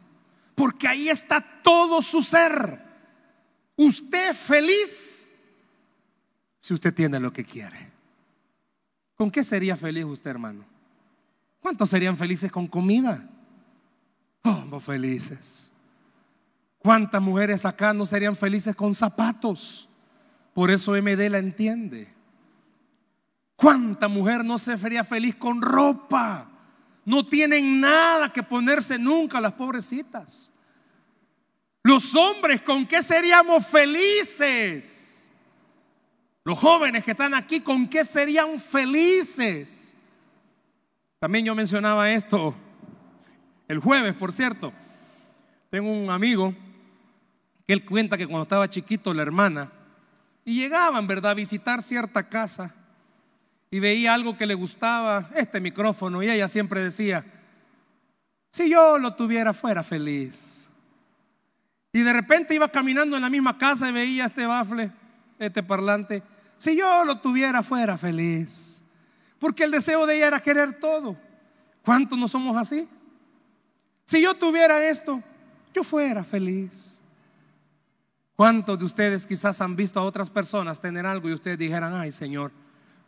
[0.60, 2.84] Porque ahí está todo su ser.
[3.76, 5.32] Usted feliz
[6.60, 7.90] si usted tiene lo que quiere.
[9.14, 10.66] ¿Con qué sería feliz usted, hermano?
[11.60, 13.26] ¿Cuántos serían felices con comida?
[14.44, 15.72] Oh, felices.
[16.76, 19.88] ¿Cuántas mujeres acá no serían felices con zapatos?
[20.52, 22.06] Por eso MD la entiende.
[23.56, 26.49] ¿Cuánta mujer no se sería feliz con ropa?
[27.10, 30.52] No tienen nada que ponerse nunca las pobrecitas.
[31.82, 35.28] Los hombres, ¿con qué seríamos felices?
[36.44, 39.96] Los jóvenes que están aquí, ¿con qué serían felices?
[41.18, 42.54] También yo mencionaba esto
[43.66, 44.72] el jueves, por cierto.
[45.68, 46.54] Tengo un amigo
[47.66, 49.72] que él cuenta que cuando estaba chiquito la hermana,
[50.44, 52.72] y llegaban, ¿verdad?, a visitar cierta casa
[53.70, 57.24] y veía algo que le gustaba, este micrófono, y ella siempre decía,
[58.50, 60.68] si yo lo tuviera fuera feliz.
[61.92, 64.92] Y de repente iba caminando en la misma casa y veía este bafle,
[65.38, 66.22] este parlante,
[66.58, 68.82] si yo lo tuviera fuera feliz.
[69.38, 71.16] Porque el deseo de ella era querer todo.
[71.82, 72.88] ¿Cuántos no somos así?
[74.04, 75.22] Si yo tuviera esto,
[75.72, 77.00] yo fuera feliz.
[78.36, 82.12] ¿Cuántos de ustedes quizás han visto a otras personas tener algo y ustedes dijeran, ay
[82.12, 82.52] Señor,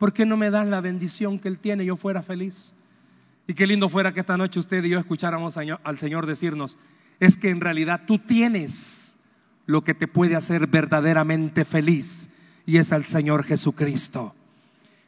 [0.03, 2.73] ¿por qué no me das la bendición que Él tiene yo fuera feliz?
[3.47, 6.77] Y qué lindo fuera que esta noche usted y yo escucháramos al Señor decirnos,
[7.21, 9.15] es que en realidad tú tienes
[9.65, 12.29] lo que te puede hacer verdaderamente feliz
[12.65, 14.35] y es al Señor Jesucristo.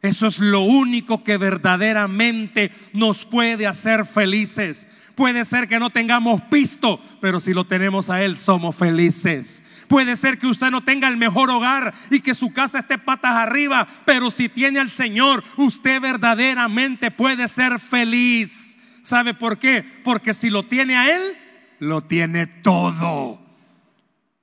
[0.01, 4.87] Eso es lo único que verdaderamente nos puede hacer felices.
[5.15, 9.63] Puede ser que no tengamos pisto, pero si lo tenemos a Él somos felices.
[9.87, 13.35] Puede ser que usted no tenga el mejor hogar y que su casa esté patas
[13.35, 18.77] arriba, pero si tiene al Señor, usted verdaderamente puede ser feliz.
[19.01, 19.85] ¿Sabe por qué?
[20.03, 21.37] Porque si lo tiene a Él,
[21.79, 23.39] lo tiene todo.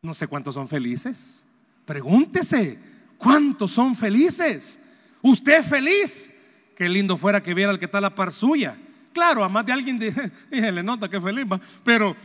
[0.01, 1.45] No sé cuántos son felices.
[1.85, 2.79] Pregúntese,
[3.19, 4.81] ¿cuántos son felices?
[5.21, 6.33] ¿Usted es feliz?
[6.77, 8.77] Qué lindo fuera que viera el que está a la par suya.
[9.12, 11.46] Claro, a más de alguien de, le nota que feliz,
[11.85, 12.16] pero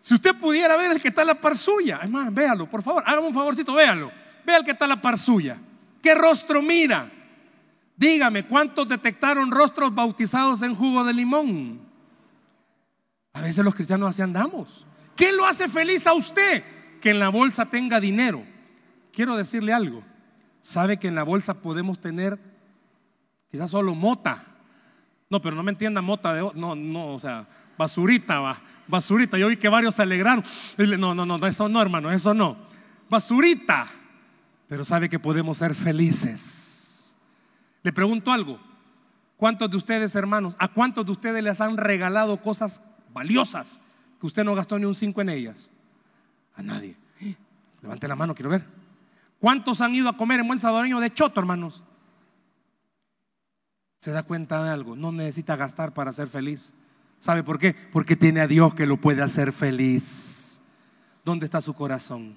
[0.00, 3.02] si usted pudiera ver el que está en la par suya, más, véalo, por favor,
[3.06, 4.12] hágame un favorcito, véalo.
[4.44, 5.58] Vea el que está en la par suya.
[6.02, 7.10] ¿Qué rostro mira?
[7.96, 11.80] Dígame, ¿cuántos detectaron rostros bautizados en jugo de limón?
[13.32, 14.86] A veces los cristianos así andamos.
[15.16, 16.64] ¿Qué lo hace feliz a usted?
[17.00, 18.44] Que en la bolsa tenga dinero.
[19.12, 20.02] Quiero decirle algo.
[20.60, 22.38] ¿Sabe que en la bolsa podemos tener
[23.50, 24.53] quizás solo mota?
[25.30, 26.50] No, pero no me entienda mota de...
[26.54, 29.38] No, no, o sea, basurita, va, basurita.
[29.38, 30.44] Yo vi que varios se alegraron.
[30.98, 32.56] No, no, no, eso no, hermano, eso no.
[33.08, 33.90] Basurita.
[34.68, 37.16] Pero sabe que podemos ser felices.
[37.82, 38.58] Le pregunto algo.
[39.36, 42.80] ¿Cuántos de ustedes, hermanos, a cuántos de ustedes les han regalado cosas
[43.12, 43.80] valiosas
[44.20, 45.70] que usted no gastó ni un cinco en ellas?
[46.54, 46.96] A nadie.
[47.82, 48.64] Levante la mano, quiero ver.
[49.38, 51.82] ¿Cuántos han ido a comer en buen salvadoreño de choto, hermanos?
[54.04, 54.96] Se da cuenta de algo.
[54.96, 56.74] No necesita gastar para ser feliz.
[57.20, 57.74] ¿Sabe por qué?
[57.90, 60.60] Porque tiene a Dios que lo puede hacer feliz.
[61.24, 62.36] ¿Dónde está su corazón?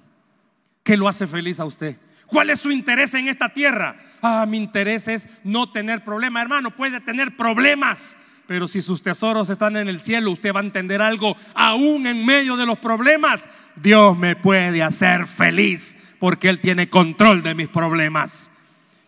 [0.82, 1.98] ¿Qué lo hace feliz a usted?
[2.26, 3.96] ¿Cuál es su interés en esta tierra?
[4.22, 6.44] Ah, mi interés es no tener problemas.
[6.44, 8.16] Hermano, puede tener problemas,
[8.46, 11.36] pero si sus tesoros están en el cielo, usted va a entender algo.
[11.52, 13.46] Aún en medio de los problemas,
[13.76, 18.50] Dios me puede hacer feliz porque Él tiene control de mis problemas.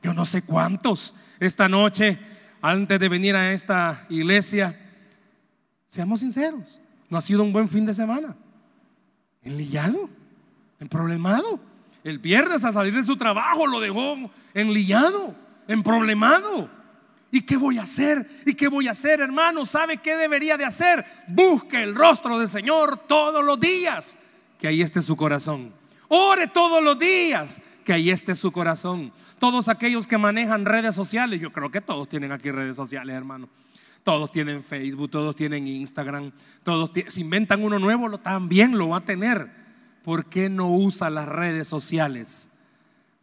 [0.02, 2.18] Yo no sé cuántos esta noche
[2.62, 4.78] antes de venir a esta iglesia,
[5.88, 8.36] seamos sinceros, no ha sido un buen fin de semana.
[9.42, 10.08] Enlillado,
[10.78, 11.60] emproblemado.
[12.04, 14.16] El viernes a salir de su trabajo lo dejó
[14.54, 15.34] enlillado,
[15.68, 16.70] emproblemado.
[17.32, 18.28] ¿Y qué voy a hacer?
[18.44, 19.64] ¿Y qué voy a hacer, hermano?
[19.64, 21.04] ¿Sabe qué debería de hacer?
[21.28, 24.16] Busque el rostro del Señor todos los días,
[24.58, 25.72] que ahí esté su corazón.
[26.08, 29.12] Ore todos los días, que ahí esté su corazón.
[29.40, 33.48] Todos aquellos que manejan redes sociales, yo creo que todos tienen aquí redes sociales, hermano.
[34.04, 36.30] Todos tienen Facebook, todos tienen Instagram,
[36.62, 39.50] todos si inventan uno nuevo, lo, también lo va a tener.
[40.04, 42.50] ¿Por qué no usa las redes sociales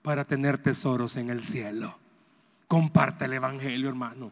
[0.01, 1.99] para tener tesoros en el cielo?
[2.68, 4.32] Comparte el Evangelio, hermano.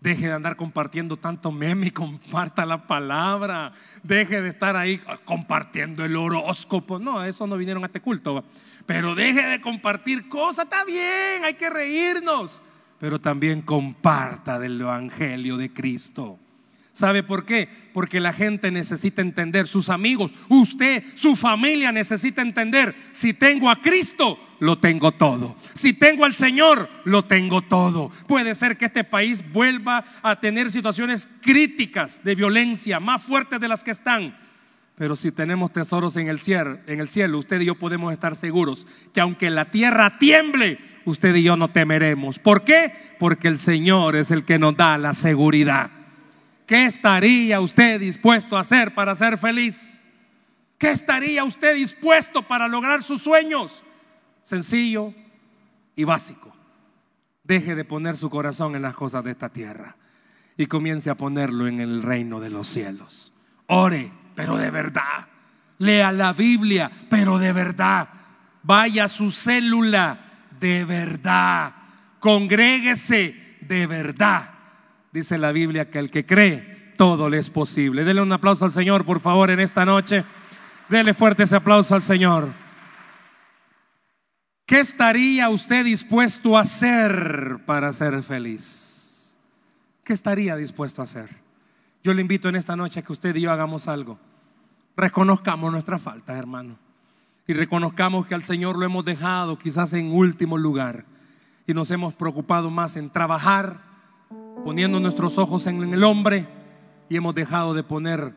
[0.00, 3.72] Deje de andar compartiendo tanto meme y comparta la palabra.
[4.02, 6.98] Deje de estar ahí compartiendo el horóscopo.
[6.98, 8.42] No, eso no vinieron a este culto.
[8.86, 10.64] Pero deje de compartir cosas.
[10.64, 12.62] Está bien, hay que reírnos.
[12.98, 16.38] Pero también comparta del Evangelio de Cristo.
[16.92, 17.68] ¿Sabe por qué?
[17.92, 23.82] Porque la gente necesita entender, sus amigos, usted, su familia necesita entender, si tengo a
[23.82, 25.58] Cristo, lo tengo todo.
[25.74, 28.10] Si tengo al Señor, lo tengo todo.
[28.26, 33.68] Puede ser que este país vuelva a tener situaciones críticas de violencia más fuertes de
[33.68, 34.34] las que están.
[34.96, 38.34] Pero si tenemos tesoros en el cielo, en el cielo, usted y yo podemos estar
[38.34, 42.38] seguros que aunque la tierra tiemble, usted y yo no temeremos.
[42.38, 42.92] ¿Por qué?
[43.18, 45.90] Porque el Señor es el que nos da la seguridad.
[46.66, 50.02] ¿Qué estaría usted dispuesto a hacer para ser feliz?
[50.78, 53.84] ¿Qué estaría usted dispuesto para lograr sus sueños?
[54.42, 55.12] Sencillo
[55.94, 56.54] y básico.
[57.44, 59.96] Deje de poner su corazón en las cosas de esta tierra
[60.56, 63.32] y comience a ponerlo en el reino de los cielos.
[63.66, 65.26] Ore, pero de verdad.
[65.78, 68.08] Lea la Biblia, pero de verdad.
[68.62, 70.18] Vaya a su célula,
[70.60, 71.74] de verdad.
[72.20, 74.56] Congréguese, de verdad
[75.16, 78.04] Dice la Biblia que el que cree, todo le es posible.
[78.04, 80.26] Dele un aplauso al Señor, por favor, en esta noche.
[80.90, 82.52] Dele fuerte ese aplauso al Señor.
[84.66, 89.38] ¿Qué estaría usted dispuesto a hacer para ser feliz?
[90.04, 91.30] ¿Qué estaría dispuesto a hacer?
[92.04, 94.18] Yo le invito en esta noche a que usted y yo hagamos algo.
[94.96, 96.76] Reconozcamos nuestra falta, hermano.
[97.46, 101.04] Y reconozcamos que al Señor lo hemos dejado quizás en último lugar.
[101.66, 103.80] Y nos hemos preocupado más en trabajar,
[104.64, 106.46] poniendo nuestros ojos en el hombre
[107.08, 108.32] y hemos dejado de poner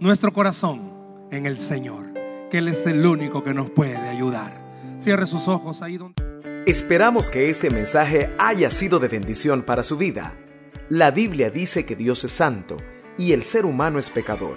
[0.00, 0.92] nuestro corazón
[1.30, 2.12] en el Señor,
[2.50, 4.60] que Él es el único que nos puede ayudar.
[4.98, 6.22] Cierre sus ojos ahí donde...
[6.66, 10.34] Esperamos que este mensaje haya sido de bendición para su vida.
[10.88, 12.76] La Biblia dice que Dios es santo
[13.18, 14.56] y el ser humano es pecador,